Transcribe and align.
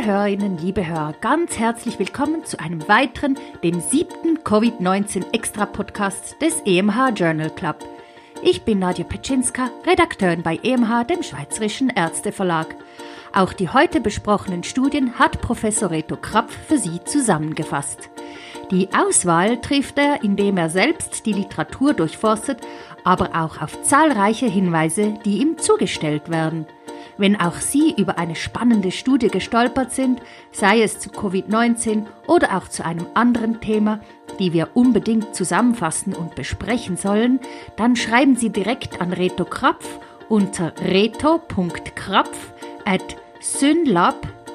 Liebe 0.00 0.12
Hörerinnen, 0.12 0.56
liebe 0.56 0.86
Hörer, 0.86 1.12
ganz 1.20 1.58
herzlich 1.58 1.98
willkommen 1.98 2.42
zu 2.46 2.58
einem 2.58 2.88
weiteren, 2.88 3.38
dem 3.62 3.82
siebten 3.82 4.38
Covid-19 4.38 5.34
Extra-Podcast 5.34 6.40
des 6.40 6.62
EMH 6.64 7.10
Journal 7.14 7.50
Club. 7.50 7.76
Ich 8.42 8.62
bin 8.62 8.78
Nadja 8.78 9.04
Petschinska, 9.04 9.68
Redakteurin 9.86 10.42
bei 10.42 10.58
EMH, 10.62 11.04
dem 11.04 11.22
Schweizerischen 11.22 11.90
Ärzteverlag. 11.90 12.74
Auch 13.34 13.52
die 13.52 13.68
heute 13.68 14.00
besprochenen 14.00 14.62
Studien 14.62 15.18
hat 15.18 15.42
Professor 15.42 15.90
Reto 15.90 16.16
Krapf 16.16 16.56
für 16.66 16.78
Sie 16.78 17.04
zusammengefasst. 17.04 18.08
Die 18.70 18.88
Auswahl 18.94 19.60
trifft 19.60 19.98
er, 19.98 20.24
indem 20.24 20.56
er 20.56 20.70
selbst 20.70 21.26
die 21.26 21.34
Literatur 21.34 21.92
durchforstet, 21.92 22.60
aber 23.04 23.32
auch 23.34 23.60
auf 23.60 23.82
zahlreiche 23.82 24.46
Hinweise, 24.46 25.18
die 25.26 25.42
ihm 25.42 25.58
zugestellt 25.58 26.30
werden– 26.30 26.64
wenn 27.20 27.38
auch 27.38 27.56
Sie 27.56 27.94
über 27.96 28.18
eine 28.18 28.34
spannende 28.34 28.90
Studie 28.90 29.28
gestolpert 29.28 29.92
sind, 29.92 30.20
sei 30.50 30.82
es 30.82 30.98
zu 30.98 31.10
Covid-19 31.10 32.06
oder 32.26 32.56
auch 32.56 32.68
zu 32.68 32.84
einem 32.84 33.06
anderen 33.14 33.60
Thema, 33.60 34.00
die 34.38 34.52
wir 34.52 34.70
unbedingt 34.74 35.34
zusammenfassen 35.34 36.14
und 36.14 36.34
besprechen 36.34 36.96
sollen, 36.96 37.40
dann 37.76 37.94
schreiben 37.96 38.36
Sie 38.36 38.50
direkt 38.50 39.00
an 39.00 39.12
Reto 39.12 39.44
Krapf 39.44 40.00
unter 40.28 40.72
reto.krapf 40.80 42.52
at 42.84 43.16
synlab.com 43.40 44.52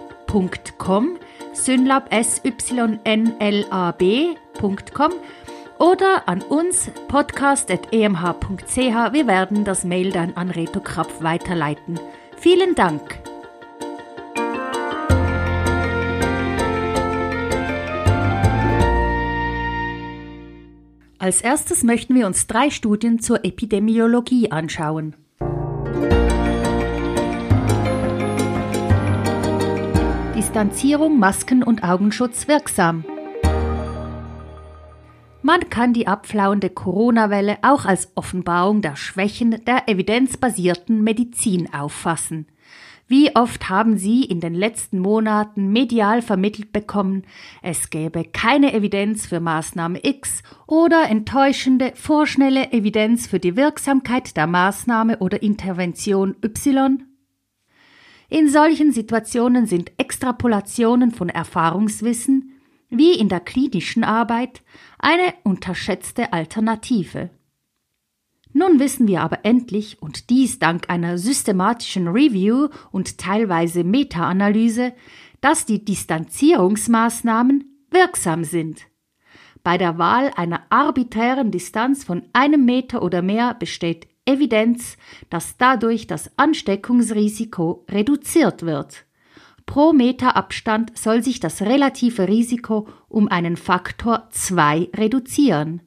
synlab 1.54 2.14
s 2.14 2.42
y 2.44 3.00
n 3.04 3.40
l 3.40 3.66
a 3.70 3.92
b.com 3.92 5.12
oder 5.78 6.28
an 6.28 6.42
uns 6.42 6.90
podcast.emh.ch. 7.08 8.78
Wir 8.78 9.28
werden 9.28 9.64
das 9.66 9.84
Mail 9.84 10.12
dann 10.12 10.34
an 10.36 10.50
Reto 10.50 10.80
Krapf 10.80 11.22
weiterleiten. 11.22 12.00
Vielen 12.38 12.76
Dank. 12.76 13.20
Als 21.18 21.42
erstes 21.42 21.84
möchten 21.84 22.14
wir 22.14 22.28
uns 22.28 22.46
drei 22.46 22.70
Studien 22.70 23.20
zur 23.20 23.44
Epidemiologie 23.44 24.52
anschauen. 24.52 25.16
Distanzierung, 30.36 31.18
Masken 31.18 31.64
und 31.64 31.84
Augenschutz 31.84 32.48
wirksam. 32.48 33.06
Man 35.46 35.70
kann 35.70 35.94
die 35.94 36.08
abflauende 36.08 36.72
Corona-Welle 36.72 37.60
auch 37.62 37.86
als 37.86 38.12
Offenbarung 38.16 38.82
der 38.82 38.96
Schwächen 38.96 39.64
der 39.66 39.88
evidenzbasierten 39.88 41.04
Medizin 41.04 41.72
auffassen. 41.72 42.48
Wie 43.08 43.36
oft 43.36 43.70
haben 43.70 43.96
Sie 43.96 44.24
in 44.24 44.40
den 44.40 44.56
letzten 44.56 44.98
Monaten 44.98 45.72
medial 45.72 46.24
vermittelt 46.24 46.74
bekommen, 46.74 47.26
es 47.62 47.92
gäbe 47.92 48.24
keine 48.24 48.74
Evidenz 48.74 49.28
für 49.28 49.40
Maßnahme 49.40 50.00
X 50.02 50.42
oder 50.66 51.08
enttäuschende, 51.10 51.92
vorschnelle 51.94 52.72
Evidenz 52.72 53.28
für 53.28 53.40
die 53.40 53.56
Wirksamkeit 53.56 54.36
der 54.36 54.48
Maßnahme 54.48 55.20
oder 55.20 55.44
Intervention 55.44 56.36
Y? 56.44 57.04
In 58.30 58.50
solchen 58.50 58.92
Situationen 58.92 59.68
sind 59.68 59.92
Extrapolationen 60.00 61.12
von 61.12 61.30
Erfahrungswissen, 61.30 62.55
wie 62.90 63.14
in 63.14 63.30
der 63.30 63.40
klinischen 63.40 64.04
Arbeit, 64.04 64.62
eine 65.00 65.34
unterschätzte 65.44 66.34
Alternative. 66.34 67.30
Nun 68.54 68.80
wissen 68.80 69.08
wir 69.08 69.22
aber 69.22 69.40
endlich, 69.44 70.02
und 70.02 70.30
dies 70.30 70.60
dank 70.60 70.90
einer 70.90 71.18
systematischen 71.18 72.08
Review 72.08 72.70
und 72.92 73.18
teilweise 73.18 73.84
Meta-Analyse, 73.84 74.94
dass 75.42 75.66
die 75.66 75.84
Distanzierungsmaßnahmen 75.84 77.66
wirksam 77.92 78.46
sind. 78.46 78.88
Bei 79.62 79.78
der 79.78 79.98
Wahl 79.98 80.32
einer 80.36 80.62
arbiträren 80.70 81.52
Distanz 81.52 82.04
von 82.04 82.24
einem 82.34 82.66
Meter 82.66 83.02
oder 83.02 83.22
mehr 83.22 83.56
besteht 83.56 84.08
Evidenz, 84.26 84.98
dass 85.30 85.58
dadurch 85.58 86.08
das 86.08 86.32
Ansteckungsrisiko 86.38 87.86
reduziert 87.90 88.64
wird. 88.64 89.05
Pro 89.66 89.94
Meter 89.94 90.36
Abstand 90.36 90.98
soll 90.98 91.24
sich 91.24 91.40
das 91.40 91.62
relative 91.62 92.28
Risiko 92.28 92.88
um 93.08 93.28
einen 93.28 93.58
Faktor 93.58 94.28
2 94.32 94.90
reduzieren. 94.96 95.82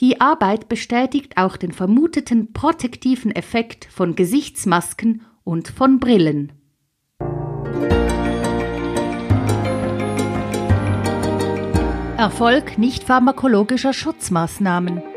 Die 0.00 0.20
Arbeit 0.20 0.68
bestätigt 0.68 1.36
auch 1.36 1.56
den 1.56 1.72
vermuteten 1.72 2.52
protektiven 2.52 3.30
Effekt 3.30 3.86
von 3.86 4.14
Gesichtsmasken 4.14 5.22
und 5.44 5.68
von 5.68 6.00
Brillen. 6.00 6.52
Erfolg 12.18 12.78
nicht 12.78 13.04
pharmakologischer 13.04 13.92
Schutzmaßnahmen. 13.92 15.15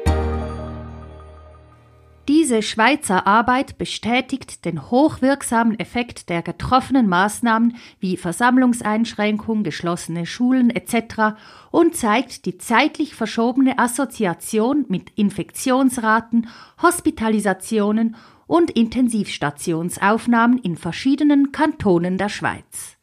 Diese 2.50 2.64
Schweizer 2.64 3.28
Arbeit 3.28 3.78
bestätigt 3.78 4.66
den 4.66 4.90
hochwirksamen 4.90 5.78
Effekt 5.80 6.30
der 6.30 6.42
getroffenen 6.42 7.08
Maßnahmen 7.08 7.78
wie 8.00 8.18
Versammlungseinschränkung, 8.18 9.62
geschlossene 9.62 10.26
Schulen 10.26 10.72
etc. 10.72 11.38
und 11.70 11.96
zeigt 11.96 12.48
die 12.48 12.58
zeitlich 12.58 13.14
verschobene 13.14 13.78
Assoziation 13.78 14.86
mit 14.88 15.12
Infektionsraten, 15.12 16.50
Hospitalisationen 16.82 18.16
und 18.48 18.72
Intensivstationsaufnahmen 18.72 20.58
in 20.58 20.76
verschiedenen 20.76 21.52
Kantonen 21.52 22.18
der 22.18 22.30
Schweiz. 22.30 22.98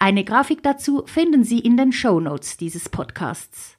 Eine 0.00 0.24
Grafik 0.24 0.64
dazu 0.64 1.04
finden 1.06 1.44
Sie 1.44 1.60
in 1.60 1.76
den 1.76 1.92
Show 1.92 2.18
Notes 2.18 2.56
dieses 2.56 2.88
Podcasts. 2.88 3.77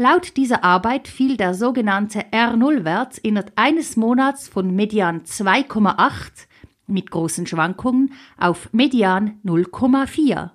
Laut 0.00 0.36
dieser 0.36 0.62
Arbeit 0.62 1.08
fiel 1.08 1.36
der 1.36 1.54
sogenannte 1.54 2.20
R0-Wert 2.30 3.18
innerhalb 3.18 3.50
eines 3.56 3.96
Monats 3.96 4.46
von 4.46 4.70
Median 4.70 5.22
2,8 5.22 6.46
mit 6.86 7.10
großen 7.10 7.48
Schwankungen 7.48 8.12
auf 8.38 8.72
Median 8.72 9.40
0,4. 9.44 10.50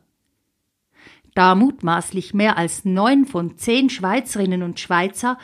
Da 1.36 1.56
mutmaßlich 1.56 2.34
mehr 2.34 2.58
als 2.58 2.86
neun 2.86 3.26
von 3.26 3.58
zehn 3.58 3.90
Schweizerinnen 3.90 4.64
und 4.64 4.80
Schweizer 4.80 5.38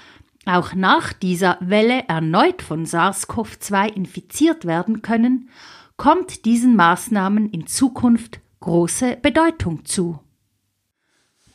auch 0.46 0.74
nach 0.74 1.12
dieser 1.12 1.58
Welle 1.60 2.08
erneut 2.08 2.62
von 2.62 2.86
SARS-CoV-2 2.86 3.94
infiziert 3.94 4.64
werden 4.64 5.02
können, 5.02 5.50
kommt 5.98 6.46
diesen 6.46 6.78
Maßnahmen 6.78 7.50
in 7.50 7.68
Zukunft 7.68 8.40
große 8.62 9.18
Bedeutung 9.22 9.84
zu. 9.84 10.20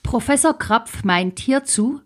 Professor 0.03 0.53
Krapf 0.53 1.05
meint 1.05 1.39
hierzu, 1.39 2.03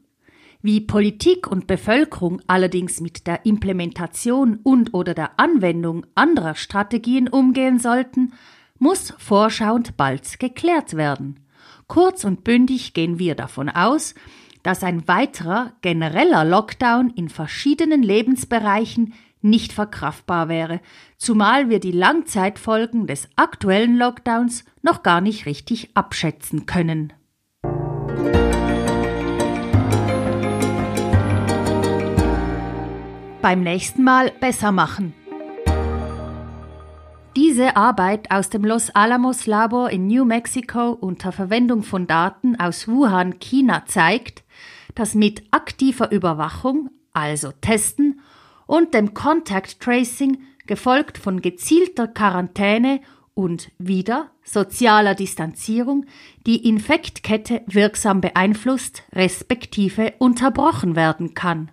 wie 0.61 0.81
Politik 0.81 1.47
und 1.47 1.67
Bevölkerung 1.67 2.43
allerdings 2.47 3.01
mit 3.01 3.27
der 3.27 3.47
Implementation 3.47 4.59
und 4.63 4.93
oder 4.93 5.15
der 5.15 5.39
Anwendung 5.39 6.05
anderer 6.15 6.55
Strategien 6.55 7.29
umgehen 7.29 7.79
sollten, 7.79 8.33
muss 8.79 9.15
vorschauend 9.19 9.97
bald 9.97 10.41
geklärt 10.41 10.97
werden. 10.97 11.41
Kurz 11.87 12.25
und 12.25 12.45
bündig 12.45 12.93
gehen 12.93 13.19
wir 13.19 13.35
davon 13.35 13.69
aus, 13.69 14.15
dass 14.63 14.83
ein 14.83 15.07
weiterer 15.09 15.73
genereller 15.81 16.45
Lockdown 16.45 17.11
in 17.11 17.29
verschiedenen 17.29 18.03
Lebensbereichen 18.03 19.15
nicht 19.41 19.73
verkraftbar 19.73 20.49
wäre, 20.49 20.81
zumal 21.17 21.71
wir 21.71 21.81
die 21.81 21.93
Langzeitfolgen 21.93 23.07
des 23.07 23.29
aktuellen 23.37 23.97
Lockdowns 23.97 24.65
noch 24.83 25.03
gar 25.03 25.21
nicht 25.21 25.47
richtig 25.47 25.91
abschätzen 25.95 26.67
können. 26.67 27.13
Beim 33.41 33.63
nächsten 33.63 34.05
Mal 34.05 34.33
besser 34.41 34.73
machen. 34.73 35.15
Diese 37.37 37.77
Arbeit 37.77 38.31
aus 38.31 38.51
dem 38.51 38.65
Los 38.65 38.91
Alamos 38.91 39.47
Labor 39.47 39.91
in 39.91 40.09
New 40.09 40.25
Mexico 40.25 40.91
unter 40.91 41.31
Verwendung 41.31 41.83
von 41.83 42.07
Daten 42.07 42.59
aus 42.59 42.89
Wuhan, 42.89 43.39
China 43.39 43.85
zeigt, 43.87 44.43
dass 44.95 45.15
mit 45.15 45.45
aktiver 45.53 46.11
Überwachung, 46.11 46.91
also 47.13 47.53
Testen, 47.61 48.21
und 48.67 48.93
dem 48.93 49.15
Contact 49.15 49.81
Tracing, 49.81 50.39
gefolgt 50.67 51.17
von 51.17 51.41
gezielter 51.41 52.09
Quarantäne 52.09 53.01
und 53.35 53.71
wieder 53.79 54.33
sozialer 54.43 55.15
Distanzierung, 55.15 56.07
die 56.45 56.69
Infektkette 56.69 57.63
wirksam 57.67 58.21
beeinflusst 58.21 59.05
respektive 59.13 60.15
unterbrochen 60.19 60.97
werden 60.97 61.35
kann. 61.35 61.71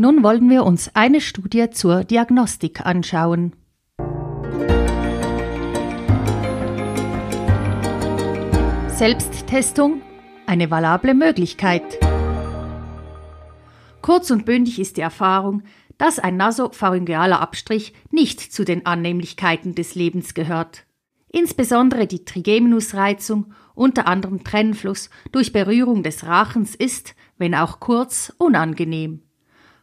Nun 0.00 0.22
wollen 0.22 0.48
wir 0.48 0.62
uns 0.62 0.94
eine 0.94 1.20
Studie 1.20 1.70
zur 1.70 2.04
Diagnostik 2.04 2.86
anschauen. 2.86 3.52
Selbsttestung, 8.86 10.00
eine 10.46 10.70
valable 10.70 11.14
Möglichkeit. 11.14 11.98
Kurz 14.00 14.30
und 14.30 14.44
bündig 14.44 14.78
ist 14.78 14.98
die 14.98 15.00
Erfahrung, 15.00 15.64
dass 15.98 16.20
ein 16.20 16.36
nasopharyngealer 16.36 17.40
Abstrich 17.40 17.92
nicht 18.12 18.40
zu 18.40 18.64
den 18.64 18.86
Annehmlichkeiten 18.86 19.74
des 19.74 19.96
Lebens 19.96 20.34
gehört. 20.34 20.86
Insbesondere 21.32 22.06
die 22.06 22.24
Trigeminusreizung, 22.24 23.52
unter 23.74 24.06
anderem 24.06 24.44
Trennfluss 24.44 25.10
durch 25.32 25.52
Berührung 25.52 26.04
des 26.04 26.24
Rachens 26.24 26.76
ist, 26.76 27.16
wenn 27.36 27.56
auch 27.56 27.80
kurz, 27.80 28.32
unangenehm. 28.38 29.22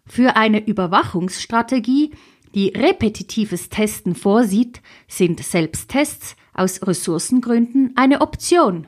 Für 0.07 0.35
eine 0.35 0.65
Überwachungsstrategie, 0.65 2.11
die 2.53 2.69
repetitives 2.69 3.69
Testen 3.69 4.15
vorsieht, 4.15 4.81
sind 5.07 5.43
Selbsttests 5.43 6.35
aus 6.53 6.85
Ressourcengründen 6.85 7.93
eine 7.95 8.21
Option. 8.21 8.87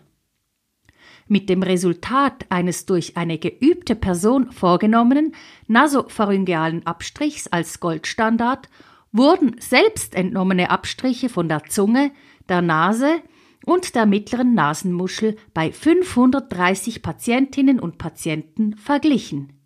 Mit 1.27 1.49
dem 1.49 1.63
Resultat 1.63 2.45
eines 2.49 2.85
durch 2.85 3.17
eine 3.17 3.37
geübte 3.37 3.95
Person 3.95 4.51
vorgenommenen 4.53 5.33
nasopharyngealen 5.67 6.85
Abstrichs 6.85 7.47
als 7.47 7.81
Goldstandard 7.81 8.69
wurden 9.11 9.55
selbst 9.59 10.15
entnommene 10.15 10.69
Abstriche 10.69 11.27
von 11.27 11.49
der 11.49 11.65
Zunge, 11.65 12.11
der 12.47 12.61
Nase 12.61 13.21
und 13.65 13.95
der 13.95 14.05
mittleren 14.05 14.53
Nasenmuschel 14.53 15.35
bei 15.53 15.73
530 15.73 17.01
Patientinnen 17.01 17.79
und 17.79 17.97
Patienten 17.97 18.77
verglichen. 18.77 19.56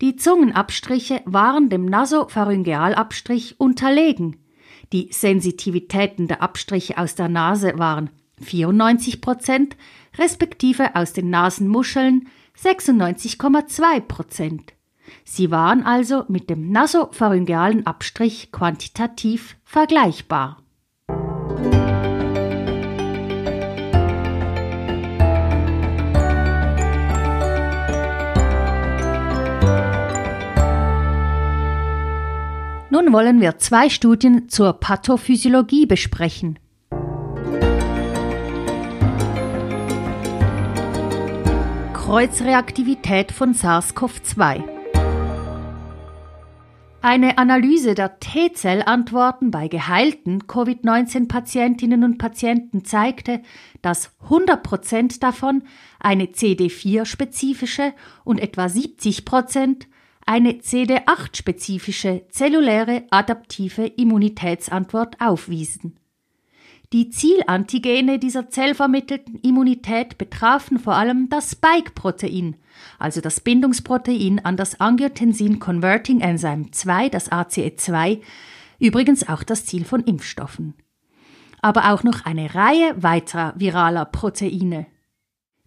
Die 0.00 0.14
Zungenabstriche 0.16 1.22
waren 1.24 1.70
dem 1.70 1.84
Nasopharyngealabstrich 1.84 3.58
unterlegen. 3.58 4.36
Die 4.92 5.08
Sensitivitäten 5.10 6.28
der 6.28 6.40
Abstriche 6.40 6.98
aus 6.98 7.16
der 7.16 7.28
Nase 7.28 7.78
waren 7.78 8.10
94 8.40 9.20
Prozent, 9.20 9.76
respektive 10.16 10.94
aus 10.94 11.12
den 11.12 11.30
Nasenmuscheln 11.30 12.28
96,2 12.56 14.00
Prozent. 14.00 14.72
Sie 15.24 15.50
waren 15.50 15.82
also 15.84 16.24
mit 16.28 16.48
dem 16.48 16.70
nasopharyngealen 16.70 17.86
Abstrich 17.86 18.52
quantitativ 18.52 19.56
vergleichbar. 19.64 20.62
Wollen 33.10 33.40
wir 33.40 33.56
zwei 33.56 33.88
Studien 33.88 34.50
zur 34.50 34.74
Pathophysiologie 34.74 35.86
besprechen. 35.86 36.58
Kreuzreaktivität 41.94 43.32
von 43.32 43.54
SARS-CoV-2 43.54 44.62
Eine 47.00 47.38
Analyse 47.38 47.94
der 47.94 48.20
T-Zellantworten 48.20 49.50
bei 49.50 49.68
geheilten 49.68 50.46
Covid-19-Patientinnen 50.46 52.04
und 52.04 52.18
Patienten 52.18 52.84
zeigte, 52.84 53.40
dass 53.80 54.12
100 54.24 54.62
Prozent 54.62 55.22
davon 55.22 55.62
eine 55.98 56.24
CD4-spezifische 56.26 57.94
und 58.24 58.38
etwa 58.38 58.68
70 58.68 59.24
Prozent 59.24 59.88
eine 60.28 60.52
CD8-spezifische 60.52 62.28
zelluläre 62.28 63.04
adaptive 63.08 63.86
Immunitätsantwort 63.86 65.18
aufwiesen. 65.22 65.98
Die 66.92 67.08
Zielantigene 67.08 68.18
dieser 68.18 68.50
zellvermittelten 68.50 69.36
Immunität 69.36 70.18
betrafen 70.18 70.78
vor 70.78 70.96
allem 70.96 71.30
das 71.30 71.52
Spike-Protein, 71.52 72.56
also 72.98 73.22
das 73.22 73.40
Bindungsprotein 73.40 74.44
an 74.44 74.58
das 74.58 74.78
Angiotensin-Converting-Enzym 74.80 76.72
2, 76.72 77.08
das 77.08 77.32
ACE2, 77.32 78.20
übrigens 78.78 79.26
auch 79.30 79.42
das 79.42 79.64
Ziel 79.64 79.86
von 79.86 80.04
Impfstoffen. 80.04 80.74
Aber 81.62 81.90
auch 81.92 82.02
noch 82.02 82.26
eine 82.26 82.54
Reihe 82.54 83.02
weiterer 83.02 83.54
viraler 83.56 84.04
Proteine. 84.04 84.86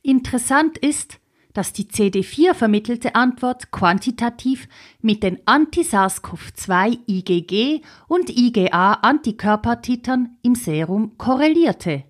Interessant 0.03 0.77
ist, 0.77 1.19
dass 1.53 1.73
die 1.73 1.85
CD4 1.85 2.53
vermittelte 2.53 3.15
Antwort 3.15 3.71
quantitativ 3.71 4.67
mit 5.01 5.23
den 5.23 5.39
Anti-SARS-CoV-2 5.45 6.99
IgG 7.07 7.81
und 8.07 8.29
IgA-Antikörpertitern 8.29 10.37
im 10.41 10.55
Serum 10.55 11.17
korrelierte. 11.17 12.03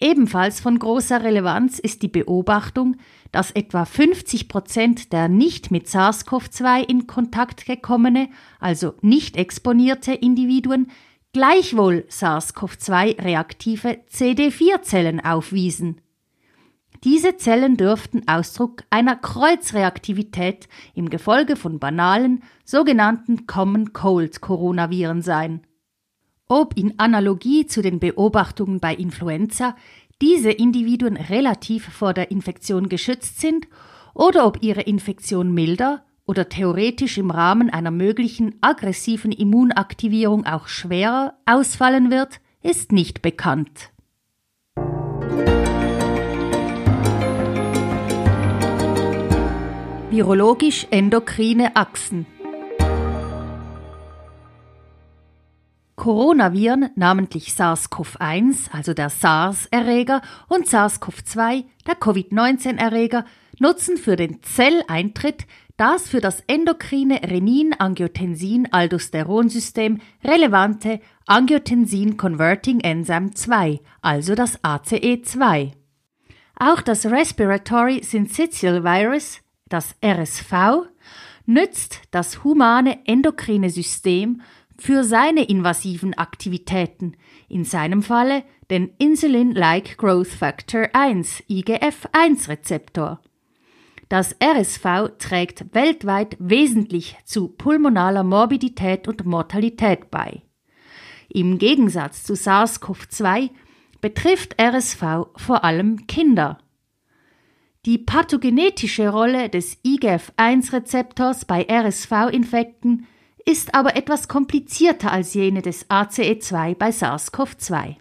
Ebenfalls 0.00 0.60
von 0.60 0.78
großer 0.78 1.22
Relevanz 1.22 1.78
ist 1.78 2.02
die 2.02 2.08
Beobachtung, 2.08 2.96
dass 3.32 3.50
etwa 3.50 3.84
50 3.84 4.48
Prozent 4.48 5.12
der 5.12 5.28
nicht 5.28 5.70
mit 5.70 5.88
SARS-CoV-2 5.88 6.88
in 6.88 7.06
Kontakt 7.06 7.66
gekommene, 7.66 8.30
also 8.58 8.94
nicht 9.02 9.36
exponierte 9.36 10.14
Individuen 10.14 10.90
gleichwohl 11.32 12.06
SARS-CoV-2 12.08 13.22
reaktive 13.22 13.98
CD4-Zellen 14.10 15.20
aufwiesen. 15.20 16.00
Diese 17.02 17.38
Zellen 17.38 17.78
dürften 17.78 18.28
Ausdruck 18.28 18.84
einer 18.90 19.16
Kreuzreaktivität 19.16 20.68
im 20.94 21.08
Gefolge 21.08 21.56
von 21.56 21.78
banalen, 21.78 22.42
sogenannten 22.64 23.46
Common 23.46 23.94
Cold 23.94 24.42
Coronaviren 24.42 25.22
sein. 25.22 25.62
Ob 26.46 26.76
in 26.76 26.98
Analogie 26.98 27.66
zu 27.66 27.80
den 27.80 28.00
Beobachtungen 28.00 28.80
bei 28.80 28.94
Influenza 28.94 29.76
diese 30.20 30.50
Individuen 30.50 31.16
relativ 31.16 31.88
vor 31.88 32.12
der 32.12 32.30
Infektion 32.30 32.90
geschützt 32.90 33.40
sind 33.40 33.66
oder 34.12 34.46
ob 34.46 34.62
ihre 34.62 34.82
Infektion 34.82 35.54
milder 35.54 36.04
oder 36.26 36.50
theoretisch 36.50 37.16
im 37.16 37.30
Rahmen 37.30 37.70
einer 37.70 37.90
möglichen 37.90 38.56
aggressiven 38.60 39.32
Immunaktivierung 39.32 40.44
auch 40.44 40.68
schwerer 40.68 41.34
ausfallen 41.46 42.10
wird, 42.10 42.40
ist 42.62 42.92
nicht 42.92 43.22
bekannt. 43.22 43.90
Virologisch-endokrine 50.10 51.76
Achsen. 51.76 52.26
Coronaviren, 55.94 56.90
namentlich 56.96 57.52
SARS-CoV-1, 57.52 58.72
also 58.72 58.92
der 58.92 59.08
SARS-Erreger, 59.08 60.20
und 60.48 60.66
SARS-CoV-2, 60.66 61.62
der 61.86 61.94
Covid-19-Erreger, 61.94 63.24
nutzen 63.60 63.98
für 63.98 64.16
den 64.16 64.42
Zelleintritt 64.42 65.46
das 65.76 66.08
für 66.08 66.20
das 66.20 66.40
endokrine 66.48 67.20
Renin-Angiotensin-Aldosteronsystem 67.22 70.00
relevante 70.24 70.98
Angiotensin-Converting-Enzym 71.26 73.36
2, 73.36 73.78
also 74.02 74.34
das 74.34 74.60
ACE2. 74.64 75.70
Auch 76.58 76.82
das 76.82 77.06
Respiratory 77.06 78.02
Syncytial 78.02 78.82
Virus 78.82 79.40
das 79.70 79.94
RSV, 80.04 80.88
nützt 81.46 82.02
das 82.10 82.44
humane 82.44 83.06
endokrine 83.06 83.70
System 83.70 84.42
für 84.78 85.04
seine 85.04 85.44
invasiven 85.44 86.14
Aktivitäten, 86.14 87.16
in 87.48 87.64
seinem 87.64 88.02
Falle 88.02 88.44
den 88.70 88.92
Insulin-like 88.98 89.98
Growth 89.98 90.28
Factor 90.28 90.88
1 90.92 91.44
IGF-1-Rezeptor. 91.48 93.20
Das 94.08 94.34
RSV 94.42 95.18
trägt 95.18 95.74
weltweit 95.74 96.36
wesentlich 96.38 97.16
zu 97.24 97.48
pulmonaler 97.48 98.24
Morbidität 98.24 99.06
und 99.06 99.24
Mortalität 99.24 100.10
bei. 100.10 100.42
Im 101.28 101.58
Gegensatz 101.58 102.24
zu 102.24 102.34
SARS-CoV-2 102.34 103.50
betrifft 104.00 104.60
RSV 104.60 105.28
vor 105.36 105.64
allem 105.64 106.06
Kinder. 106.08 106.58
Die 107.86 107.96
pathogenetische 107.96 109.08
Rolle 109.08 109.48
des 109.48 109.78
IGF-1-Rezeptors 109.82 111.46
bei 111.46 111.66
RSV-Infekten 111.66 113.06
ist 113.46 113.74
aber 113.74 113.96
etwas 113.96 114.28
komplizierter 114.28 115.10
als 115.10 115.32
jene 115.32 115.62
des 115.62 115.88
ACE2 115.88 116.74
bei 116.74 116.90
SARS-CoV-2. 116.90 117.96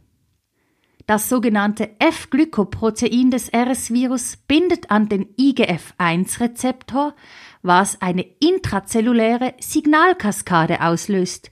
Das 1.06 1.30
sogenannte 1.30 1.92
F-Glykoprotein 2.00 3.32
des 3.32 3.54
RS-Virus 3.54 4.36
bindet 4.50 4.92
an 4.92 5.08
den 5.08 5.34
IGF-1-Rezeptor, 5.38 7.16
was 7.62 8.02
eine 8.02 8.24
intrazelluläre 8.42 9.54
Signalkaskade 9.62 10.82
auslöst, 10.82 11.52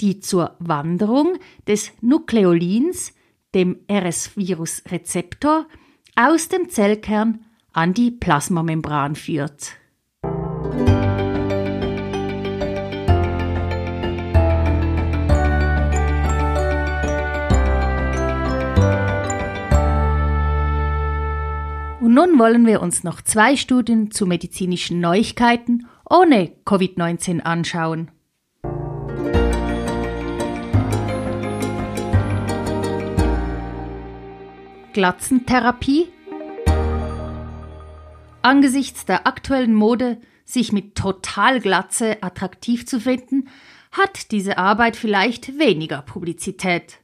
die 0.00 0.20
zur 0.20 0.56
Wanderung 0.60 1.34
des 1.68 1.92
Nukleolins, 2.00 3.12
dem 3.54 3.80
RS-Virus-Rezeptor, 3.92 5.66
aus 6.16 6.48
dem 6.48 6.70
Zellkern 6.70 7.45
an 7.76 7.92
die 7.92 8.10
Plasmamembran 8.10 9.14
führt. 9.16 9.72
Und 22.00 22.14
nun 22.14 22.38
wollen 22.38 22.64
wir 22.64 22.80
uns 22.80 23.04
noch 23.04 23.20
zwei 23.20 23.56
Studien 23.56 24.10
zu 24.10 24.26
medizinischen 24.26 25.00
Neuigkeiten 25.00 25.86
ohne 26.08 26.52
Covid-19 26.64 27.40
anschauen. 27.40 28.10
Glatzentherapie 34.94 36.06
Angesichts 38.46 39.04
der 39.04 39.26
aktuellen 39.26 39.74
Mode, 39.74 40.20
sich 40.44 40.70
mit 40.70 40.94
Totalglatze 40.94 42.22
attraktiv 42.22 42.86
zu 42.86 43.00
finden, 43.00 43.48
hat 43.90 44.30
diese 44.30 44.56
Arbeit 44.56 44.94
vielleicht 44.94 45.58
weniger 45.58 46.00
Publizität. 46.02 47.00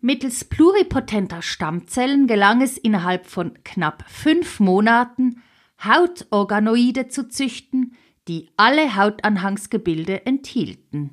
Mittels 0.00 0.44
pluripotenter 0.44 1.40
Stammzellen 1.40 2.26
gelang 2.26 2.62
es 2.62 2.78
innerhalb 2.78 3.28
von 3.28 3.56
knapp 3.62 4.06
fünf 4.08 4.58
Monaten, 4.58 5.40
Hautorganoide 5.84 7.06
zu 7.06 7.28
züchten, 7.28 7.94
die 8.26 8.50
alle 8.56 8.96
Hautanhangsgebilde 8.96 10.26
enthielten. 10.26 11.12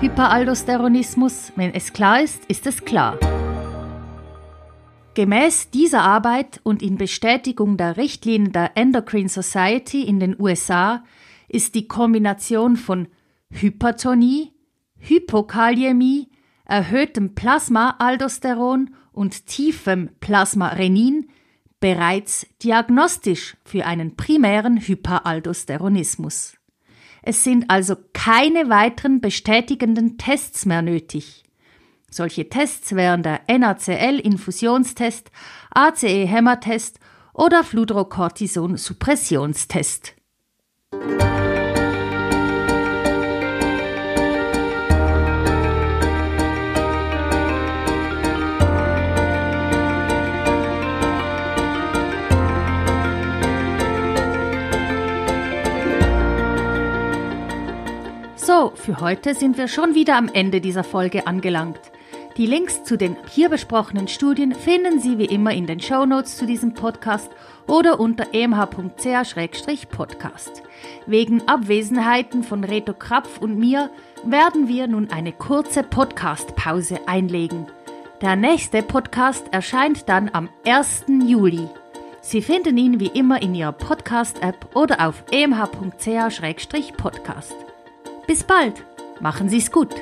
Hyperaldosteronismus, 0.00 1.50
wenn 1.56 1.74
es 1.74 1.92
klar 1.92 2.22
ist, 2.22 2.44
ist 2.44 2.68
es 2.68 2.84
klar. 2.84 3.18
Gemäß 5.14 5.68
dieser 5.70 6.02
Arbeit 6.02 6.60
und 6.62 6.82
in 6.82 6.96
Bestätigung 6.96 7.76
der 7.76 7.98
Richtlinien 7.98 8.52
der 8.52 8.76
Endocrine 8.76 9.28
Society 9.28 10.02
in 10.02 10.20
den 10.20 10.40
USA 10.40 11.04
ist 11.48 11.74
die 11.74 11.86
Kombination 11.86 12.76
von 12.76 13.08
Hypertonie, 13.50 14.52
Hypokaliämie, 14.98 16.28
erhöhtem 16.64 17.34
Plasma-Aldosteron 17.34 18.94
und 19.12 19.46
tiefem 19.46 20.08
Plasmarenin 20.20 21.28
bereits 21.78 22.46
diagnostisch 22.62 23.58
für 23.64 23.84
einen 23.84 24.16
primären 24.16 24.78
Hyperaldosteronismus. 24.78 26.56
Es 27.22 27.44
sind 27.44 27.68
also 27.68 27.96
keine 28.14 28.70
weiteren 28.70 29.20
bestätigenden 29.20 30.16
Tests 30.16 30.64
mehr 30.64 30.80
nötig. 30.80 31.42
Solche 32.12 32.48
Tests 32.50 32.94
wären 32.94 33.22
der 33.22 33.40
NaCl-Infusionstest, 33.48 35.30
ACE-Hämmertest 35.70 36.98
oder 37.32 37.64
Fludrocortison-Suppressionstest. 37.64 40.12
So, 58.36 58.72
für 58.74 59.00
heute 59.00 59.34
sind 59.34 59.56
wir 59.56 59.66
schon 59.66 59.94
wieder 59.94 60.18
am 60.18 60.28
Ende 60.28 60.60
dieser 60.60 60.84
Folge 60.84 61.26
angelangt. 61.26 61.80
Die 62.38 62.46
Links 62.46 62.82
zu 62.84 62.96
den 62.96 63.14
hier 63.28 63.50
besprochenen 63.50 64.08
Studien 64.08 64.54
finden 64.54 65.00
Sie 65.00 65.18
wie 65.18 65.26
immer 65.26 65.52
in 65.52 65.66
den 65.66 65.80
Show 65.80 66.06
Notes 66.06 66.38
zu 66.38 66.46
diesem 66.46 66.72
Podcast 66.72 67.30
oder 67.66 68.00
unter 68.00 68.32
emh.ch-podcast. 68.32 70.62
Wegen 71.06 71.46
Abwesenheiten 71.46 72.42
von 72.42 72.64
Reto 72.64 72.94
Krapf 72.94 73.36
und 73.38 73.58
mir 73.58 73.90
werden 74.24 74.66
wir 74.66 74.86
nun 74.86 75.10
eine 75.10 75.32
kurze 75.32 75.82
Podcast-Pause 75.82 77.00
einlegen. 77.06 77.66
Der 78.22 78.36
nächste 78.36 78.82
Podcast 78.82 79.52
erscheint 79.52 80.08
dann 80.08 80.30
am 80.32 80.48
1. 80.64 81.04
Juli. 81.26 81.68
Sie 82.22 82.40
finden 82.40 82.78
ihn 82.78 82.98
wie 82.98 83.08
immer 83.08 83.42
in 83.42 83.54
Ihrer 83.54 83.72
Podcast-App 83.72 84.74
oder 84.74 85.06
auf 85.06 85.22
emh.ch-podcast. 85.30 87.56
Bis 88.26 88.42
bald! 88.44 88.86
Machen 89.20 89.50
Sie 89.50 89.58
es 89.58 89.70
gut! 89.70 89.94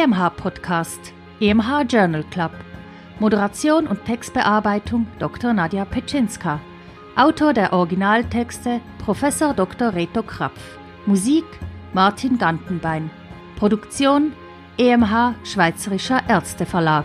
Hörten 0.00 0.12
EMH 0.12 0.30
Podcast, 0.36 1.12
EMH 1.40 1.82
Journal 1.88 2.24
Club. 2.30 2.52
Moderation 3.18 3.86
und 3.86 4.04
Textbearbeitung 4.04 5.06
Dr. 5.18 5.52
Nadja 5.52 5.84
Petschinska. 5.84 6.60
Autor 7.16 7.52
der 7.52 7.72
Originaltexte 7.72 8.80
Professor 8.98 9.52
Dr. 9.52 9.92
Reto 9.94 10.22
Krapf. 10.22 10.78
Musik 11.06 11.44
Martin 11.92 12.38
Gantenbein. 12.38 13.10
Produktion 13.56 14.32
EMH 14.78 15.34
Schweizerischer 15.44 16.22
Ärzteverlag. 16.28 17.04